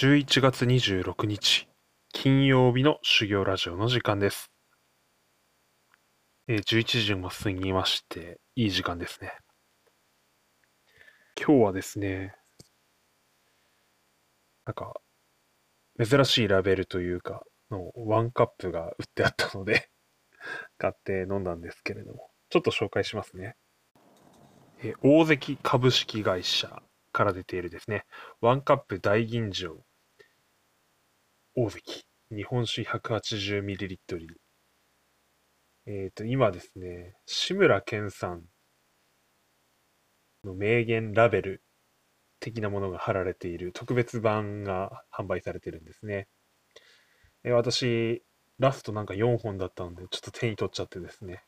[0.00, 1.66] 11月26日
[2.12, 4.52] 金曜日の修行ラジオの時間です。
[6.46, 9.32] えー11時も過ぎまして、いい時間ですね。
[11.36, 12.32] 今日はですね、
[14.64, 14.94] なんか、
[16.00, 19.90] 珍しいラベルというか、のワンカップが売ってあったので、
[20.78, 23.56] 買って飲んだんですけれども、ちょっと紹介しますね。
[24.78, 28.06] えー大関株式会社から出ているですね、
[28.40, 29.87] ワンカップ大吟醸
[31.60, 32.04] 大関。
[32.30, 33.96] 日本酒 180ml
[35.86, 38.44] えっ、と今ですね志村けんさん。
[40.44, 41.62] の名言ラベル。
[42.38, 43.72] 的なものが貼られている。
[43.72, 46.28] 特別版が販売されてるんですね、
[47.42, 48.22] えー私
[48.60, 51.42] ラストなんか4本だったのでちょっと手に取っちゃってですね。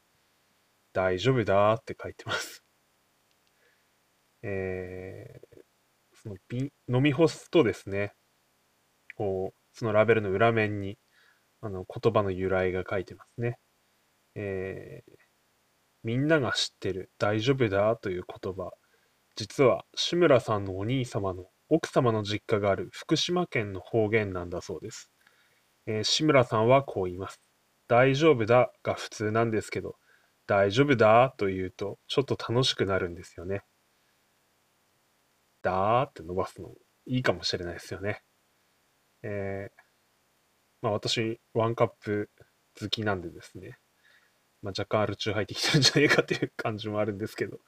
[0.93, 2.65] 大丈夫だーって書いてます。
[4.43, 5.61] えー
[6.23, 8.13] その瓶飲み干すとですね、
[9.17, 10.99] こう、そのラベルの裏面に、
[11.63, 13.59] あの、言葉の由来が書いてますね。
[14.37, 15.13] えー
[16.05, 18.73] みんなが知ってる大丈夫だという言葉、
[19.37, 25.11] 実は志村さんのお兄様の奥様の実家がある福島県の方言なんだそうです。
[25.87, 27.41] えー志村さんはこう言います。
[27.89, 29.97] 大丈夫だが普通なんですけど、
[30.47, 33.63] 大丈夫だと言うとちょっと楽しくなるんですよね。
[35.63, 36.75] だーって伸ばすの
[37.07, 38.23] いいかもしれないですよね。
[39.23, 39.81] えー
[40.83, 42.31] まあ私、ワンカップ
[42.81, 43.79] 好きなんでですね、
[44.63, 47.59] まあ、若干アル中入ってきてるんじゃないかっていう感じもあるんですけど、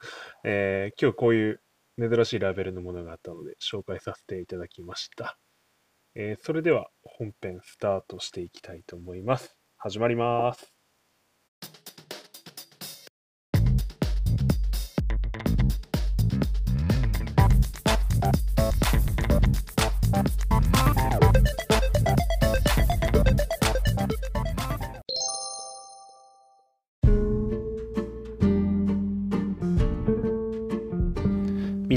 [0.43, 1.61] えー今日こういう
[1.99, 5.37] 珍しいラベルのものがあったので紹介させていただきました。
[6.15, 9.55] えーそれでは本編スタートしていきたいと思います。
[9.77, 10.82] 始まります。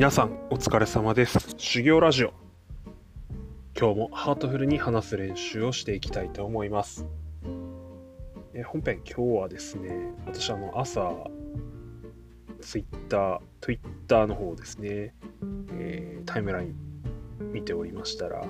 [0.06, 1.56] 皆さんお疲れ様です。
[1.56, 2.32] 修行ラジオ。
[3.76, 7.04] 今日もハートフルに話す練習をしていきたいと思います。
[8.54, 11.12] えー本編今日はですね、私あの朝、
[12.60, 15.12] ツイッター、ツイッターの方ですね、
[15.72, 16.76] えータイムライン
[17.52, 18.46] 見ておりましたら、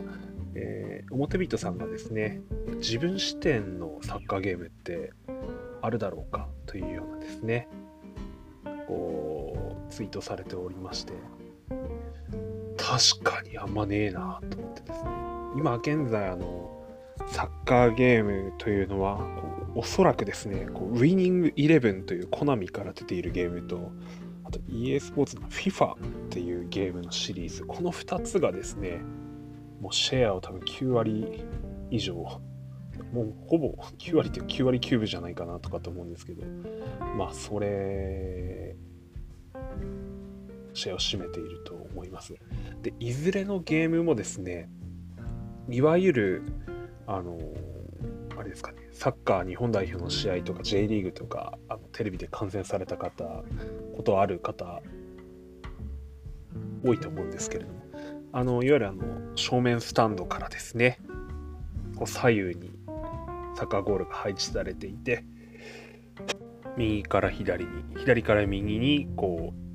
[0.54, 2.42] えー表人さんがですね、
[2.80, 5.10] 自分視点のサッカーゲームって
[5.80, 7.66] あるだろうかというようなですね、
[8.86, 9.56] こ
[9.88, 11.14] うツイートされておりまして
[12.86, 15.10] 確かにあんまねえなと思ってですね。
[15.56, 16.70] 今現在あの
[17.26, 23.90] サッカーゲームというのはこうおそらくですねこうウィニングイレブンというコナミから出ているゲームと
[24.44, 25.96] あと EA スポーツの FIFA っ
[26.30, 27.64] ていうゲームのシリーズ。
[27.64, 29.00] この2つがですね
[29.80, 31.44] もうシェアを多分9割
[31.90, 32.14] 以上。
[32.14, 36.44] もうほぼ9割って9割9分じゃないかなとかと思うんですけど。
[37.18, 38.76] まあそれ
[40.76, 42.34] シェアを占めていると思います。
[42.82, 44.68] でいずれのゲームもですね
[45.68, 46.42] いわゆる
[47.06, 47.38] あの
[48.38, 53.42] あれですかねサッカー日本代表の試合とか J リーグとかあのテレビで観戦された方
[53.96, 54.82] ことある方
[56.84, 57.80] 多いと思うんですけれども
[58.32, 59.02] あのいわゆるあの
[59.34, 60.98] 正面スタンドからですね
[61.96, 62.70] こう左右に
[63.56, 65.24] サッカーゴールが配置されていて
[66.76, 69.65] 右から左に左から右にこう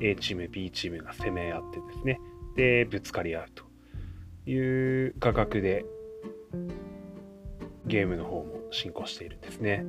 [0.00, 2.20] A チーム B チームが攻め合ってですね。
[2.56, 3.64] でぶつかり合うと
[4.50, 5.84] いう画角で
[7.86, 9.84] ゲームの方も進行しているんですね。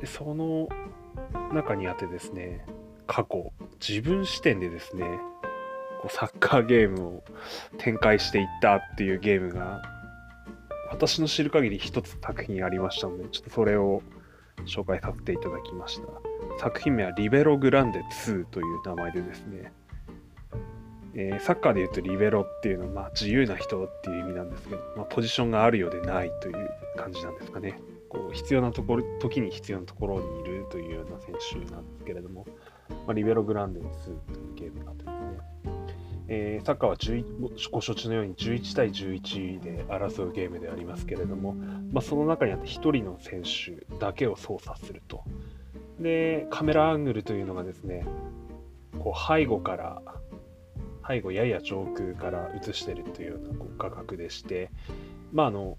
[0.00, 0.68] でその
[1.52, 2.66] 中にあってですね
[3.06, 3.52] 過去
[3.86, 5.04] 自分視点でですね
[6.00, 7.24] こうサッカーゲームを
[7.78, 9.82] 展開していったっていうゲームが
[10.90, 14.02] 私の知る限り一つ作品ありましたのでちょっとそれを
[14.66, 16.31] 紹介させていただきました。
[16.58, 19.72] 作品名はリベログランデ2という名前でですね、
[21.14, 27.80] えーサッカーで言うとリベロっていうのは、まあ、自由な人っていう意味なんですけど、まあ、ポジションがあるようでないという感じなんですかね。
[28.08, 32.46] こう必要なところ時に必要なところにいるというような選手なんですけれども、
[32.90, 34.14] まあ、リベログランデ2とい
[34.50, 35.52] うゲームがあってですね。
[36.28, 41.54] えーサッカーは11ご承知のように11対11で争うゲームでありますけれども、
[41.92, 45.24] まあ、その中にあって1人の選手だけを操作すると。
[46.02, 48.04] で、カメラアングルというのがですね、
[48.98, 50.02] こう背後から、
[51.06, 54.70] 背後やや上空から映してるというようなこう画角でして、
[55.32, 55.78] まあ、あの、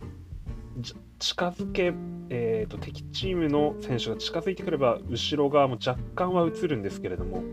[1.20, 1.94] 近づけ、
[2.30, 7.44] えーと、敵チームの選手が近づいてくれば、後ろ側も若干は映るんですけれども、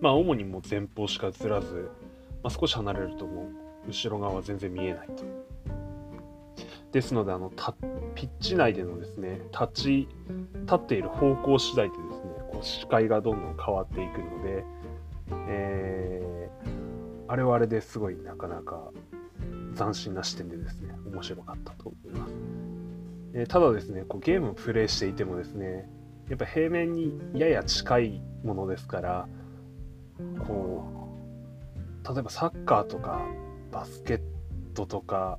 [0.00, 1.90] まあ、主にもう前方しか映らず、
[2.42, 3.50] まあ、少し離れるとも
[3.86, 5.47] う後ろ側は全然見えないと。
[6.92, 7.50] ですのであの
[8.14, 10.08] ピッチ内でのですね立ち
[10.62, 14.64] 立っている方向次第でですねこう視界がどんどん変わっていくので、
[15.48, 18.90] えー、あれはあれですごいなかなか
[19.76, 22.34] 斬新な視点でですね面白かったと思います。
[23.34, 25.88] えー、ただですねこうゲームをプレイしていてもですね
[26.28, 29.28] やっぱ平面にやや近いものですから
[30.46, 30.88] こ
[32.04, 33.20] う例えばサッカーとか
[33.70, 34.20] バスケッ
[34.74, 35.38] トとか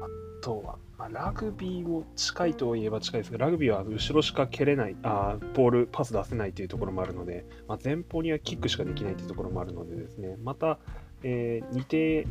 [0.00, 10.78] あとは、まあ、ラグビーも近いといえば近いですが、ラグビーは後ろしか蹴れない、あボール、パス出せないというところもあるので、まあ、前方にはキックしかできないというところもあるのでですね、また、
[11.22, 12.26] えー、似て、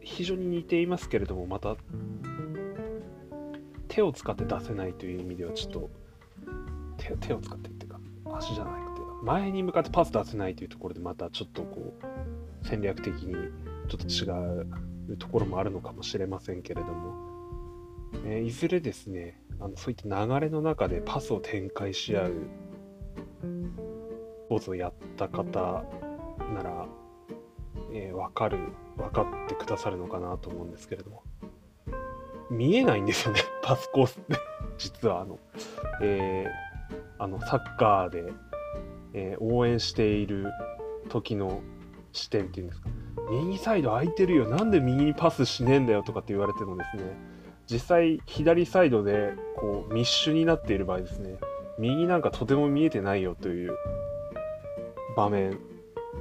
[0.00, 1.76] 非常に似ていますけれども、また、
[3.88, 5.90] 手を使って出せないという意味では、ちょっと
[6.98, 8.00] 手、手を使ってっていうか、
[8.36, 13.34] 足じゃなくて、前に向かってパス出せないというところで、またちょっとこう、戦略的に
[13.88, 14.66] ちょっと違う
[15.12, 17.14] いうところもあるのかもしれませんけれども、
[18.26, 22.32] えー、いずれですねあのそういった流れの中でパスを展開し合う
[24.48, 25.84] ポーツをやった方
[26.54, 26.86] なら、
[27.92, 28.58] えー、分かる
[28.96, 31.22] 分かってくださるのかなと思うんですけれども。
[32.50, 34.36] 見えないんですよね パスコースって
[34.78, 35.38] 実はあの、
[36.02, 38.32] えー、あのサッカーで、
[39.12, 40.46] えー、応援している
[41.08, 41.62] 時の
[42.12, 42.88] 視点っていうんですか。
[43.30, 44.48] 右サイド空いてるよ。
[44.48, 47.02] なんで右にパスしねえんだよとかって言われてもですね。
[47.66, 51.38] 実際左サイドでこう密集になっている場合ですね。
[51.78, 53.72] 右なんかとても見えてないよという
[55.16, 55.58] 場面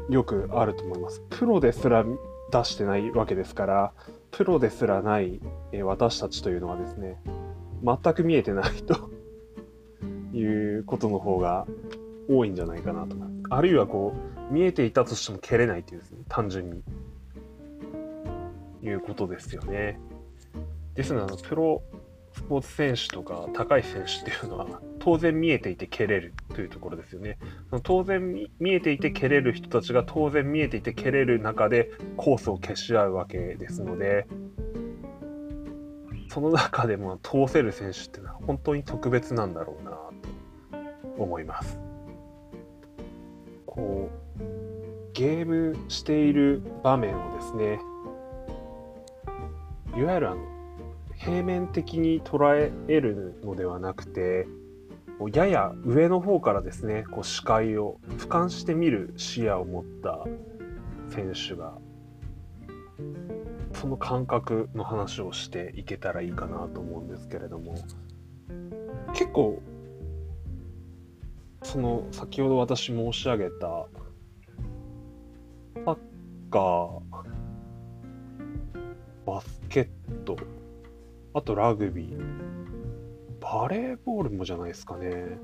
[0.09, 1.21] よくあると思います。
[1.29, 2.05] プロですら
[2.51, 3.93] 出してないわけですから
[4.31, 5.39] プロですらない、
[5.83, 7.21] 私たちというのはですね
[7.83, 9.09] 全く見えてないと
[10.33, 10.43] い
[10.79, 11.67] うことの方が
[12.29, 13.15] 多いんじゃないかなと。
[13.49, 16.83] あるいはこう見えていたとしても蹴れないっていうですね、単純に。
[18.83, 19.99] いうことですよね。
[20.93, 21.81] ですので、あのプロ
[22.33, 27.37] スポーツ選手とか高い選手っていうのは当然見えていて蹴れるというところですよね。
[27.69, 34.27] その当然見えていて蹴れる人たちが当然見えていて蹴れる中でコースを消し合うわけですので、
[36.29, 41.79] その中でも通せる選手っていうのは本当に特別なんだろうなと思います。
[43.65, 44.22] こう
[45.13, 47.79] ゲームしている場面をですね
[49.95, 50.41] いわゆるあの
[51.15, 54.47] 平面的に捉えるのではなくて
[55.33, 60.25] やや上の方からですねこう視界を俯瞰して見る視野を持った
[61.09, 61.77] 選手が
[63.73, 67.75] その感覚の話をしていけたらいいかなと思うんですけれども。
[69.13, 69.61] 結構
[71.61, 73.85] その先ほど私申し上げた
[76.53, 77.01] カー
[79.25, 79.87] バスケッ
[80.23, 80.37] ト。
[81.33, 82.19] あとラグビー。
[83.41, 85.39] バレーボールもじゃないですかね。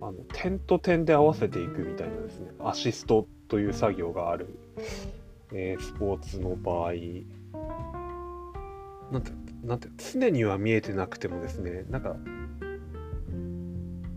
[0.00, 2.52] あの点と点で合わせていくみたいなですね。
[2.58, 4.58] アシストという作業がある、
[5.52, 6.92] えー、スポーツの場合。
[9.12, 9.32] なんて
[9.62, 11.84] なんて常には見えてなくてもですね。
[11.90, 12.16] なんか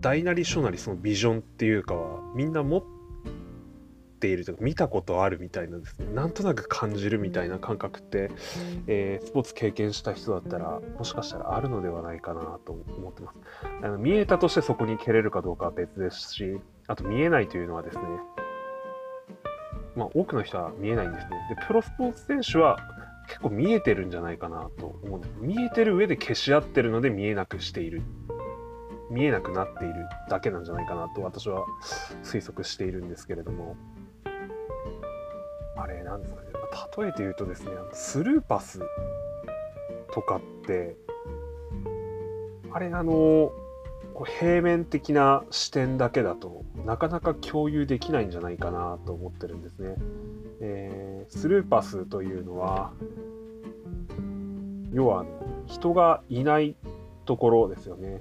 [0.00, 2.95] 大なり小なりそのビジョンっていうかはみんな持って
[4.28, 5.98] いるとか見たことあるみたいなです。
[5.98, 8.30] ねなんとなく感じるみたいな感覚って、
[8.86, 13.38] えー、スポーツ経験した人だったらもしかしたらあるのではないかなと思ってます。
[13.82, 18.02] あの見えたとしてそこに蹴れるかどうかは別ですしあと見えないというのはですね
[19.94, 21.30] まあ多くの人は見えないんですね。
[21.50, 22.78] でプロスポーツ選手は
[23.28, 25.34] 結構見えてるんじゃないかなと思うんです。
[25.40, 28.02] 見えてる上で消し合ってるので見えなくしている。
[29.10, 29.94] 見えなくなっている
[30.28, 31.64] だけなんじゃないかなと私は
[32.22, 33.76] 推測しているんですけれども
[35.76, 36.48] あれなんですかね
[36.98, 38.80] 例えて言うとですねスルーパス
[40.12, 40.96] とかって
[42.72, 43.52] あれあの
[44.24, 49.94] 平面的な視点だけだとなかなか共有できないんじゃないかなと思ってるんですね。
[50.60, 52.92] えー、スルーパスというのは
[54.92, 55.26] 要は
[55.66, 56.76] 人がいない
[57.26, 58.20] ところですよね。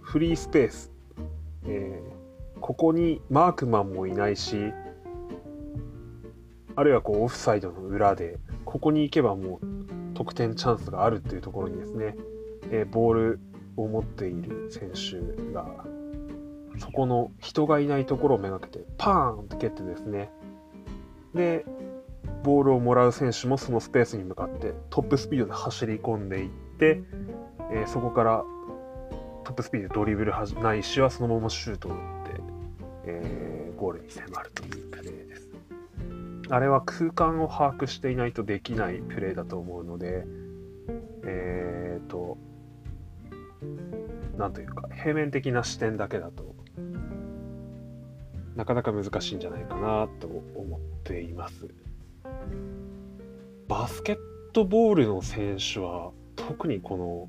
[0.00, 0.92] フリースペース、
[1.66, 4.72] えー、ここにマークマンもいないし
[6.76, 12.16] あるいはこうオフサイドの裏でここに行けばもう得点チャンスがあるっていうところにですね、
[12.70, 13.40] えー、ボール
[13.76, 15.84] を持っている選手が
[16.78, 20.30] そこの人がいないところをめがけてパーンって蹴ってですね
[21.34, 21.64] で
[22.42, 27.02] ボールをもらう選手もそのスペースに向かってトップスピードで走り込んでいって、
[27.72, 28.44] えー、そこから
[29.44, 32.40] トップスピードでドリブルないしはそのままシュートを打って、
[33.06, 34.85] えー、ゴールに迫るという。
[36.48, 40.24] あれは空間を把握していないとできないプレーだと思うので、
[41.24, 42.38] えっ、ー、と、
[44.36, 46.54] なんというか、平面的な視点だけだと
[48.56, 51.68] なかなか難しいんじゃないかなと思っています。
[53.68, 54.18] バスケッ
[54.52, 57.28] トボールの選手は特にこの、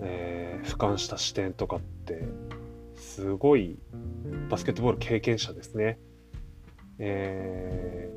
[0.00, 2.24] えー、俯瞰した視点とかって
[2.94, 3.78] すごい
[4.48, 5.98] バスケットボール経験者ですね、
[6.98, 8.10] え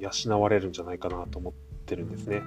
[0.00, 1.52] ー、養われるんじゃないかなと思っ
[1.86, 2.42] てるんですね。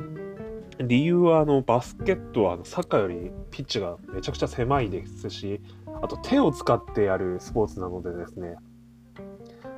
[0.79, 5.61] 理由はあのバスケットはあのサッカーよりピッチがめちゃくちゃ狭いですし
[6.01, 8.57] あと手を使ってやるスポーツなのでですね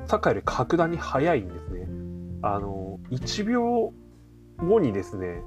[0.08, 1.88] サッカーより格段に速いんですね。
[2.42, 3.94] あの、1秒
[4.58, 5.42] 後にですね、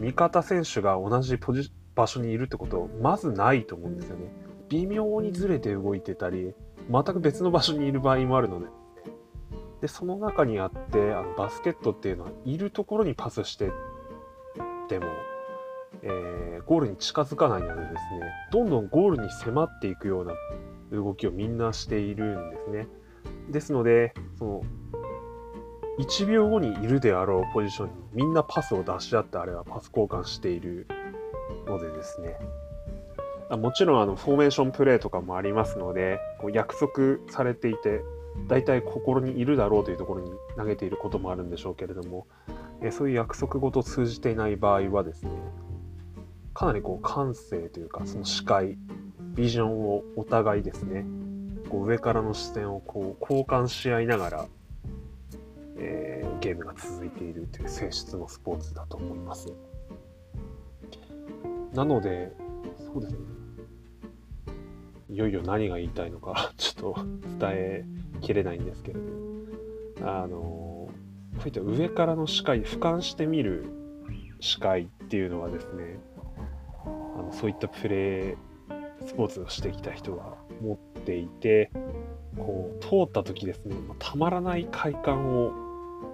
[0.00, 4.32] 味方選手が同じポジ場所にいるってことまずないと思うんですよね。
[4.70, 6.54] 微妙にずれて動いてたり、
[6.90, 8.66] 全く別の場所にいる場合もあるので、
[9.80, 13.70] で、その中にあって、あのバスケットっていうのは、いるところにパスして
[14.90, 15.06] でも、
[16.02, 17.98] えー、ゴールに近づかないのでですね、
[18.52, 20.34] どんどんゴールに迫っていくような
[20.90, 22.88] 動きをみんなしているんですね。
[23.50, 24.62] ですので、その、
[26.00, 30.86] 1秒後にいるであろうポジションにみんなパスを出し合ってあれはパス交換している
[31.66, 32.36] のでですね。
[33.56, 38.02] もちろんあのフォーメーションプレーとかもありますので、こう約束されていて、
[38.48, 42.26] 大体心にいるだろうというところに投げていることもあるんでしょうけれども、
[42.82, 45.30] えそういう約束ごと通じていない場合はですね、
[46.54, 48.76] かなりこう感性というか、その視界、
[49.34, 51.04] ビジョンをお互いですね、
[51.68, 54.46] こう上からの視線をこう交換し合いながら、
[55.76, 59.52] えー、ゲームが続いているという性質のスポーツだと思います。
[61.72, 62.32] なので、
[62.78, 63.18] そうですね。
[65.10, 67.04] いよいよ何が言いたいのかちょっと
[67.40, 67.84] 伝え
[68.20, 70.92] きれないんですけれど、あの、こ
[71.44, 73.66] ういった上からの視界、俯瞰してみる
[74.40, 75.98] 視界っていうのはですね、
[76.84, 78.36] あのそういったプレー、
[79.06, 81.70] スポーツをしてきた人が持っていて
[82.36, 85.52] こう通った時ですねたまらない快感を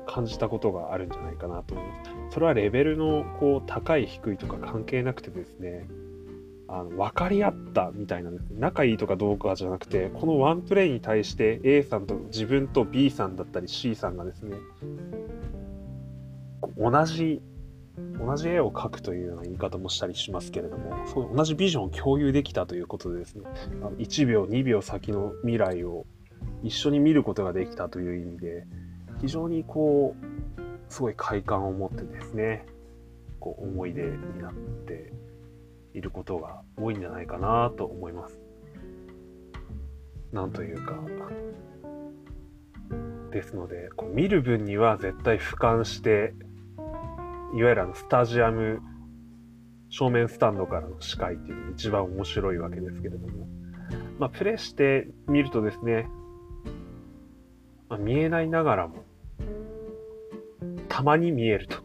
[0.06, 5.88] 感じたことがあるんじゃないかなと思いますそれはレベルのこう高い低いとか関係なくてですね
[6.68, 14.56] あの分かり合ったみたいな仲いいとかどうかじゃなくてこのワンプレイに対して A さんと自分と B さんだったり C さんがですね
[16.76, 17.40] 同じ
[18.18, 23.44] 同じ絵を描くというような言い方もしたりしますけれどもそう同じビジョンを共有できたということでですね
[23.80, 26.04] あの1秒2秒先の未来を
[26.62, 28.66] 一緒に見ることができたという意味で
[29.20, 32.66] 非常にこうすごい快感を持ってですね
[33.40, 34.52] こう思い出になっ
[34.86, 35.12] て
[35.96, 38.38] いることが多いんじゃないかなと思います。
[40.32, 40.94] なんというか
[43.30, 46.34] ですのでこう見る分には絶対俯瞰して
[47.54, 48.80] いわゆるあのスタジアム
[49.88, 53.46] 正面スタンドからの視界っていうのが一番面白いわけですけれども、
[54.18, 56.08] まあ、プレイしてみるとですね、
[57.88, 59.04] まあ、見えないながらも、
[60.88, 61.78] たまに見えると。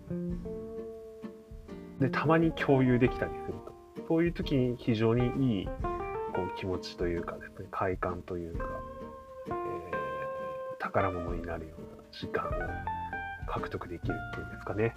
[2.00, 3.71] で、たまに共有できたりすると。
[4.12, 5.72] そういう時に非常にいいこ
[6.42, 8.66] う気持ちというかですね、快感というか、
[9.48, 9.54] えー、
[10.80, 12.52] 宝物になるような時間を
[13.48, 14.94] 獲得できるっていうんですかね。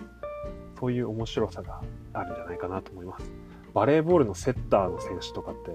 [0.80, 1.80] そういう面白さが
[2.12, 3.33] あるんじゃないかなと思います。
[3.73, 5.71] バレーボールのセッターの選手とかって、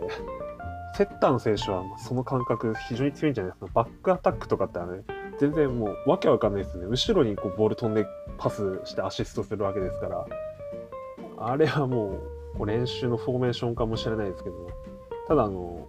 [0.97, 3.71] セッターの選手はその感覚非常に強いんじゃないですか。
[3.73, 5.05] バックアタックとかってね、
[5.39, 6.87] 全然もうわけわかんないですね。
[6.87, 8.05] 後ろにこうボール飛んで
[8.37, 10.25] パスしてアシストするわけですから、
[11.37, 14.69] あれはもうこう練習のフォーメーションかもしれないですけど、
[15.29, 15.87] ただあの、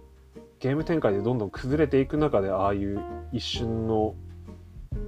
[0.59, 4.15] ゲーム展開でどんどん崩れていく中で、ああいう一瞬の、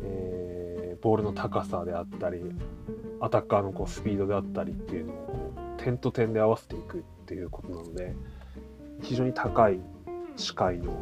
[0.04, 2.42] えー、ボールの高さであったり、
[3.22, 8.14] アタッカーのこうスピードであったりっていうのをこう点と点で合わせていくっていうことなので
[9.02, 9.80] 非常に高い
[10.36, 11.02] 視界の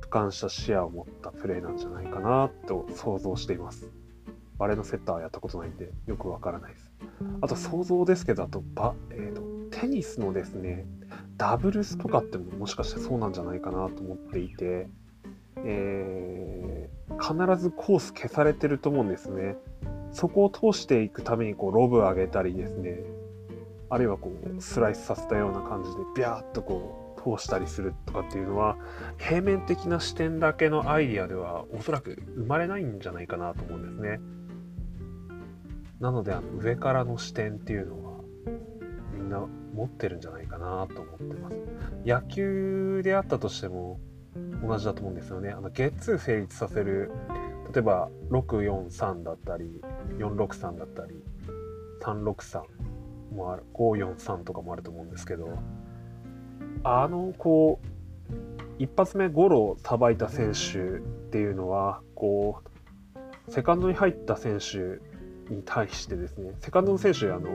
[0.00, 3.90] 俯瞰した視野を持ったプレーなんじゃないかなと想像しています。
[4.56, 6.83] バレーのセッターはやったことないんでよくわからないです。
[7.40, 9.42] あと想像ですけど、あとバ、えーと、
[9.78, 10.86] テニスのですね、
[11.36, 14.88] ダブルスとかってももしかしてそうなんじゃないかなと思っていて、
[15.58, 19.56] えー、必ずコース消されてると思うんですね。
[20.14, 23.02] そこを通していくためにこうロブ上げたりですね
[23.90, 28.76] あるいはこうスライスさせたような感じでビャーッとこう通したりするとかっていうのは
[29.18, 34.20] 平面的な視点だけのアイディアではおそらく生まれないんじゃないかなと思うんですね。
[36.04, 38.20] なのであの上からの視点っていうのは
[39.14, 39.40] みんな
[39.72, 41.56] 持ってるんじゃないかなと思ってます。
[42.04, 43.98] 野球であったとしても
[44.62, 45.48] 同じだと思うんですよね。
[45.48, 47.10] あのゲッツー成立させる
[47.72, 49.80] 例えば643だったり
[50.18, 51.24] 463だったり
[52.02, 52.64] 363
[53.34, 55.58] もある543とかもあると思うんですけど
[56.82, 58.34] あのこう
[58.78, 62.60] 一発目ゴロをさばいた選手っていうのはこ
[63.48, 65.13] うセカンドに入った選手
[65.50, 67.50] に対してですねセカンドの選手あの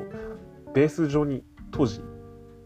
[0.73, 2.01] ベース上に当時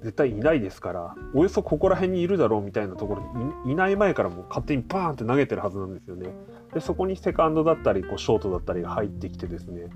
[0.03, 6.29] 絶対いないですからおよそここら辺にいるだろうみたいなところにいない前からも勝手にバーンって投げてるはずなんですよね。
[6.73, 9.87] でそこにセカンドだったりこうショートだったりが入ってきてですね、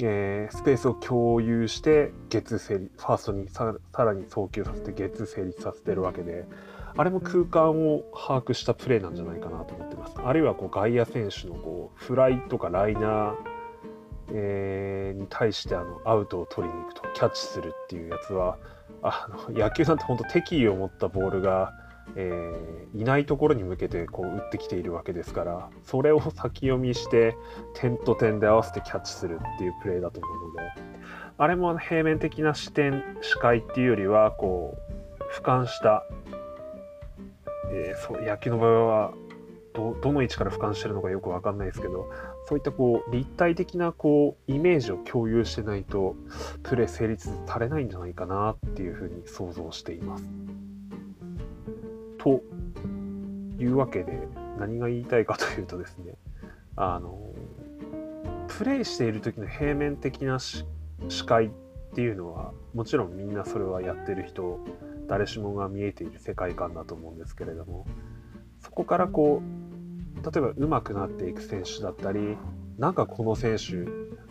[0.00, 3.74] えー、スペースを共有してゲッツ成立ファーストにさ
[4.04, 6.46] らに送球させてゲッツー成立させてるわけで
[6.96, 10.14] あれも空間を把握したプレーなんじゃないかなと思ってます。
[10.24, 13.51] あるいはこう外野選手のこうフライとかライナー
[14.34, 18.56] えー、に対してあのアウトを取りに行くとキャッチするっていうやつは
[19.02, 21.74] あの 野球なんて本当敵意を持ったボールが、
[22.16, 27.36] えー、いないところに向けてこう打ってきているわけですからそれを先読みして
[27.74, 30.72] 点と点で合わせてキャッチするっていうプレーだと思うので
[31.38, 34.92] あれも平面的な視点視界っていうよりはこう
[35.34, 36.04] 俯瞰した、
[37.70, 39.12] えー、そう野球の場合は
[39.74, 42.10] どどの位置から俯瞰してるのかよく分かんないですけど
[42.46, 46.16] そういったこう立体的なこうイメージを共有してないと
[46.62, 50.24] プレー成立されないんじゃないかなっていうふうに想像しています。
[52.18, 52.42] と
[53.58, 56.14] いうわけで何が言いたいかというとですね
[56.76, 57.32] あの
[58.48, 60.64] プレイしている時の平面的な視
[61.26, 61.50] 界っ
[61.94, 64.60] ていうのはもちろんみんなそれはやってる人
[65.08, 67.86] 誰しもが見えている世界観だと思うんですけれども
[68.60, 69.71] そこからこう
[70.22, 72.36] 例えば上手くなっていく選手だったり
[72.78, 73.84] なんかこの選手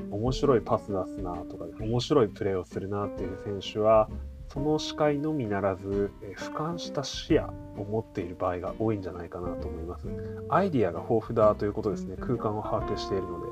[0.09, 4.09] 面白いパス出すなとか面白いプレーをするなっていう選手は
[4.53, 10.09] その視界のみならず、え俯瞰した視野を持っている場合が多いんじゃないかなと思います。
[10.49, 12.17] アイディアが豊富だということですね。
[12.19, 13.47] 空間を把握しているので。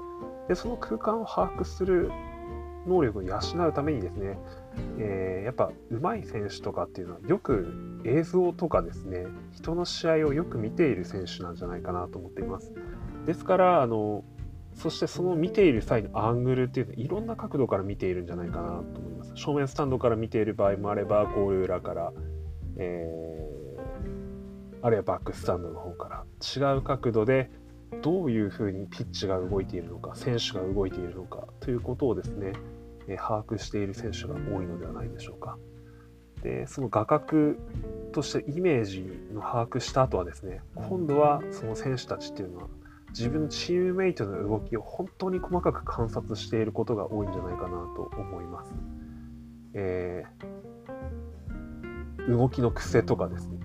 [0.50, 2.12] で、その空間を把握する
[2.86, 4.38] 能力を養うためにですね、
[5.00, 12.74] えー、やっぱ上手い選手とかっていうのはよく映像とかですね人の試合をよく見ている選手なんじゃないかなと思っています。
[13.26, 14.24] ですからあの
[14.74, 19.32] そしてその見ている際のアングルっていうのはいろんな角度から見ているんじゃないかなと思います。
[19.36, 22.14] 正面スタンドから見ている場合もあればゴール裏から、
[22.78, 27.52] えー、あるいはバックスタンドの方から違う角度で
[28.02, 32.54] どういうふうにピッチが動いているのか選手が動いているのかということをですね
[33.10, 35.58] え把握している選手が多いのではないでしょうか。
[36.44, 37.56] でその画角
[38.14, 39.02] としてイメージ
[39.34, 42.68] の把握した後はですね今度はその選手たちっていうのは
[43.10, 48.74] 自分のチームメイトの動きを本当に細かく観察していることが多いんじゃないかなと思います。
[49.74, 53.60] えー、動きの癖とかですね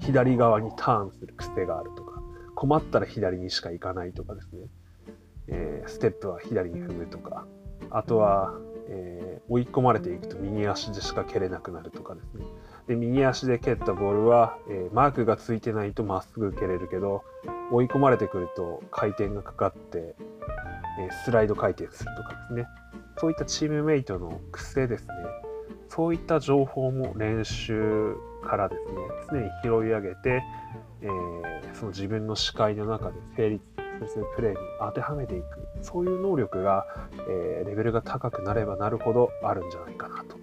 [0.00, 2.20] 左側にターンする癖があるとか
[2.54, 4.66] 困ったら左にしか行かないとかですね、
[5.46, 7.46] えー、ステップは左に踏むとか
[7.90, 8.52] あとは
[8.90, 12.44] えー、追い込まれていくと右足でしか蹴れなくなるとかですね。
[12.86, 17.22] で右足で蹴ったボールは、えー、マークがついてないとまっすぐ蹴れるけど
[17.70, 20.16] 追い込まれてくると回転がかかって、
[20.98, 22.66] えー、スライド回転するとかですね
[23.18, 25.08] そういったチームメイトの癖ですね
[25.90, 28.76] そういった情報も練習からで
[29.28, 30.42] すね常に拾い上げて、
[31.02, 31.08] え、
[31.74, 35.44] その自分の視界の中で成立するプレーに当てはめていく。
[35.82, 36.86] そういう能力が、
[37.28, 40.36] えー、レベルが高くなればなるほどあるんじゃないかなと。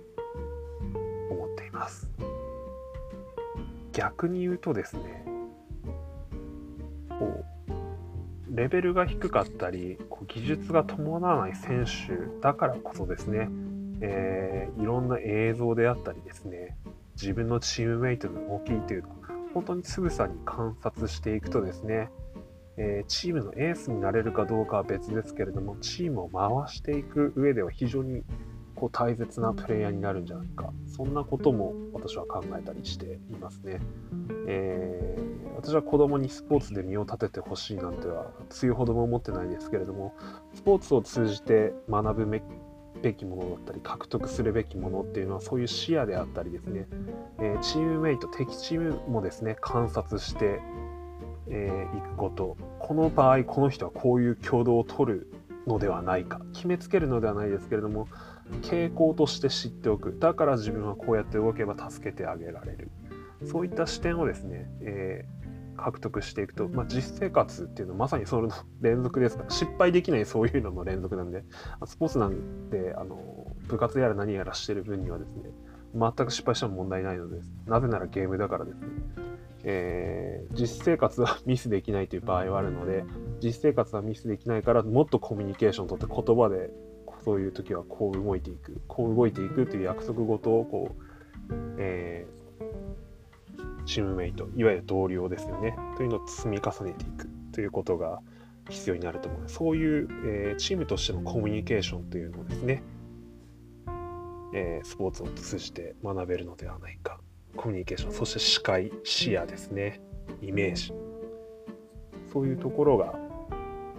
[1.29, 2.09] 思っています。
[3.95, 5.25] 逆に言うとですね
[7.17, 7.45] こ
[8.49, 13.49] うレベルが低かったりこう技術が伴わない選手だからこそですね、
[14.01, 16.75] えー、いろんな映像であったりですね
[17.15, 19.11] 自分のチームメイトの動きというのを
[19.53, 22.09] 本当につぶさに観察していくとですね
[22.77, 28.23] えー、チームのエースになれるかどうかは別ですけれども、チームを回していく上では非常に
[28.75, 33.79] こう大切なプレイヤーになるんじゃないか、そんなことも私は考えたりしていますね。
[34.47, 40.13] えー、私は子供にスポーツで身を立ててほしいなんては強いほども思ってないですけれども、
[40.53, 42.41] スポーツを通じて学ぶ
[43.01, 46.87] べきものだったり獲得するべきものっていうのはそういう視野であったりですね、
[47.39, 50.59] えー、チームメイト敵チームもですね観察して
[51.47, 55.31] えー、くことこの場合この人はこういう挙動を取る
[55.67, 56.39] のではないか。
[56.53, 58.07] 決めつけるのではないですけれども
[58.61, 60.17] 傾向として知っておく。
[60.19, 62.91] だから自分はこうやって動けば助けてあげられる。
[63.43, 69.37] そういった視点をですね、えー、獲得していくと、まあ、実生活っていうのはまさにそれの連続です。
[69.37, 71.43] か失敗できないそういうのの連続なんで
[71.85, 72.35] スポーツなん
[72.71, 75.49] てあの部活やら何やらしてる分にはですね
[75.95, 77.51] 全く失敗しても問題ないのです。
[77.65, 78.87] なぜならゲームだからですね。
[79.67, 83.03] えー、実生活はミスできないという場合はあるので
[83.43, 86.69] 実生活はミスできないからもっとコミュニケーションとって言葉で
[87.23, 90.95] そういう時はこう動いていくこう動いていくという約束事をこ
[91.49, 95.75] う、えー、チームメイトいわゆる同僚ですよね。
[95.97, 98.21] というのを積み重ねていくということが
[98.69, 99.41] 必要になると思う。
[99.47, 102.83] そういう、えー、チームとしてのコミュニケーションというのをですね、
[104.53, 107.19] えー、スポーツを通じて学べるのではないか。
[107.55, 110.01] コミュニケーションそして視界視野ですね。
[110.41, 110.93] イメージ。
[112.31, 113.13] そういうところが、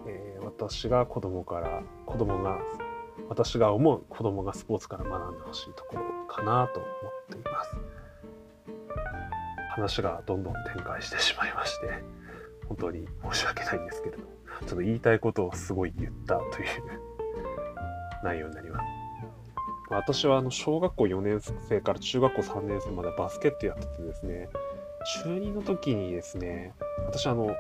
[0.07, 2.59] えー、私が子供から子供が
[3.29, 7.97] 私が思う子供がスポーツから学んでほしいところかなと思っています。
[9.77, 11.87] 話がどんどん展開してしまいまして
[12.66, 16.66] 本当に申し訳ないんですけれどもちょっと言いたいことをすごい言ったという
[18.25, 18.95] 内容になります
[19.88, 24.49] 私はあの小学校4年生から中学校3年生までバスケットやっててですね
[25.22, 26.75] 中2の時にですね
[27.07, 27.55] 私あの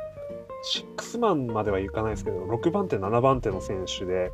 [0.64, 4.32] シックスマンまではいかないですけど6番手7番手の選手で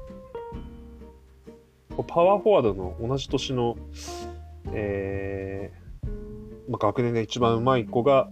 [2.06, 3.76] パワーフォワードの同じ年の、
[4.72, 8.30] えーまあ、学年で一番うまい子が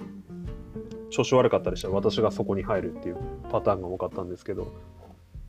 [1.10, 3.18] 調子悪かったりしたら私がそこに入るっていう
[3.50, 4.72] パターンが多かったんですけど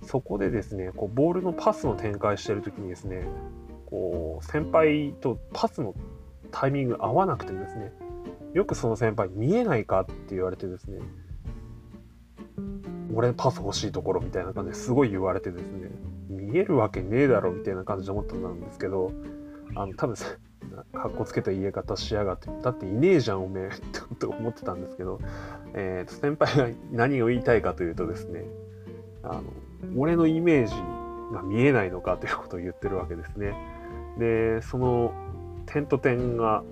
[0.04, 3.24] そこでですねこうボールのパスの展開してる時にですね
[3.91, 5.93] こう先輩とパスの
[6.49, 7.91] タイミング合わなくてですね
[8.54, 10.99] よくその先輩見えないかって言われてですね
[13.13, 15.89] 俺パス欲しいところみたいな感じですごい言われてですね
[16.30, 19.12] 見えるわけねえだろみたいな感じで思ったんですけど
[19.75, 20.15] あの多分
[20.93, 25.19] かっこつけた言い方しやがってだっていねえじゃんおめえって思ってたんですけど、
[25.73, 28.45] えー、先輩が何を言いたいかというとですね
[29.23, 29.43] あの
[29.97, 30.75] 俺のイメージ
[31.34, 33.54] が見えないのかということを言ってるわけですね。
[34.17, 35.13] でその
[35.65, 36.63] 点と点が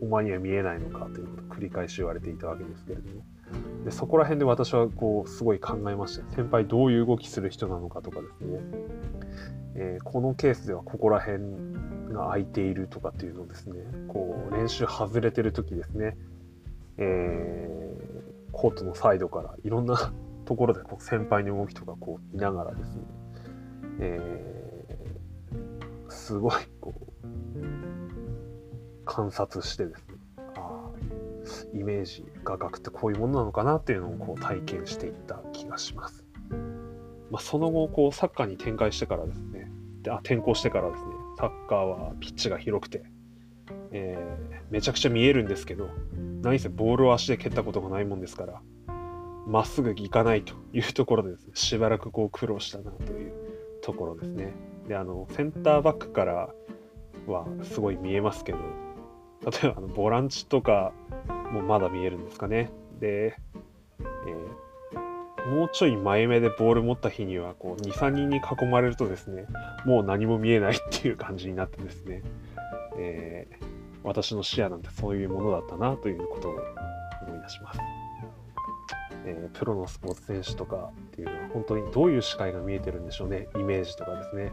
[0.00, 3.22] お前には見えないのかということを繰り返し言われていたわけですけれども。
[3.84, 6.28] でそこら辺で私はこうすごい考えました。
[6.34, 8.60] 先輩どういう動きする人なのかとかですね、
[9.76, 11.44] えー、このケースではここら辺
[12.12, 16.16] が空いているとかっていうのをですねこう練習外れてる時ですね、
[16.98, 20.12] えー、コートのサイドからいろんな
[20.44, 23.02] ところでこう先輩の動きとかこう見ながらですね、
[24.00, 24.55] えー、
[26.26, 27.26] すごいこう
[29.04, 30.14] 観察してですね。
[30.56, 30.90] あ
[31.72, 36.26] イメージ画角ってこういうものなのかなっていうのをこう体験していった気がします。
[37.30, 39.70] まあ、その後こうサッカーに展開してからですね。
[40.02, 41.10] であ転向してからですね。
[41.38, 43.04] サッカーはピッチが広くて、
[43.92, 45.90] えー、めちゃくちゃ見えるんですけど
[46.42, 48.60] 何せボールを足で蹴ったことがないもんですから
[49.46, 53.32] まっすぐ行かないというところでですねしばらくこう苦労したなという
[53.82, 54.54] ところですね。
[54.88, 56.48] であのセンターバックから
[57.26, 58.58] はすごい見えますけど
[59.44, 60.92] 例えばあのボランチとか
[61.52, 62.70] もまだ見えるんですかね。
[63.00, 63.36] で、
[64.00, 69.46] えー、もうちょい前目でボール持った日にはこう2、3人に囲まれるとですね、
[69.84, 72.22] もう何も見えないっていう感じになってですね、
[72.98, 73.64] えー、
[74.02, 77.80] 私の視野なんてそういうものだったなということを思い出します。
[79.26, 84.52] えー、プロのスポーツ選手とかっていうのは本当にどういう視界が見えてるんでしょうね、イメージとかですね。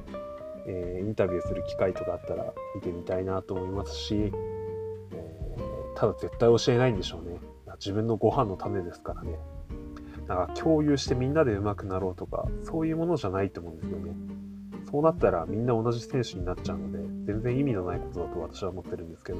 [0.66, 4.32] えー、インタビューする機会とかあったら見てみたいなと思いますし、
[5.96, 7.40] ただ絶対教えないんでしょうね。
[7.80, 9.38] 自分のご飯の種ですからね。
[10.28, 14.16] だから共有してみんなで上手くなろうとか、そういうものじゃないと思うんですよね。
[14.90, 19.40] そうなったらみんな同じ選手になっちゃうので、全然意味のないことだと私は思ってるんですけど、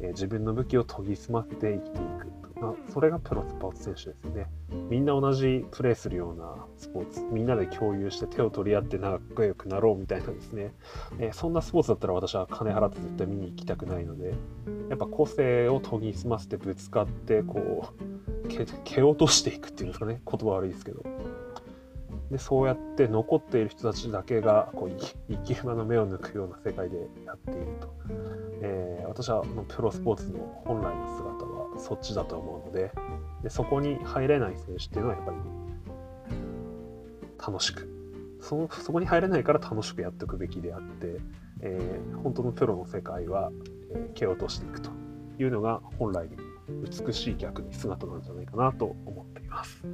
[0.00, 2.51] え、自分の武器を研ぎ澄ませて生きていく。
[2.62, 4.46] まあ、それがプロスポーツ選手ですよね。
[4.88, 10.72] みんな同じプレーするようなスポーツ、みんなで共有して手を取り合って仲良くなろうみたいなですね、
[11.18, 14.34] えー、そんなスポーツだったら私は金払って絶対見に行きたくないので、
[14.90, 18.48] やっぱ個性を研ぎ澄ませてぶつかって、こう、
[18.84, 21.02] 蹴落としていくっていうんですかね、言葉悪いですけど。
[22.30, 24.90] でそうやって残っている人たちだけがこう
[25.28, 26.96] 生き馬の目を抜くような世界で
[27.26, 27.94] やっていると、
[28.62, 31.51] えー、私はプロスポーツの本来の姿は
[31.82, 32.92] そっちだと思うので。
[33.42, 35.36] でそこに入れない選手っていうのはやっぱり
[37.38, 37.88] 楽しく。
[38.40, 41.20] そそこに入れないから楽しくやっていくべきであって、
[41.60, 43.52] えー、本当のプロの世界は、
[43.92, 44.90] えー、蹴落としていくと
[45.38, 46.36] いうのが本来の
[47.06, 49.84] 美しい逆に姿なんじゃないかなと思っています。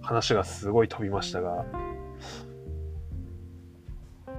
[0.00, 1.64] 話がすごい飛びましたが、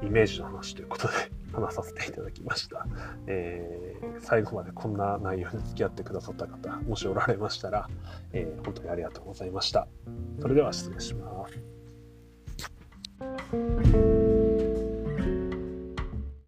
[0.02, 1.39] イメージの話ということで。
[1.52, 2.86] 話させていただきました。
[3.28, 7.90] えー、最後までこんな内容に付き合ってくださった方、もしおられましたら、
[8.34, 9.88] えー、本当にありがとうございました。
[10.42, 11.60] それでは失礼します。